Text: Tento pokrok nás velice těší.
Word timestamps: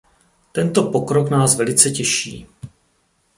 Tento 0.51 0.83
pokrok 0.83 1.29
nás 1.29 1.55
velice 1.57 1.89
těší. 1.91 2.47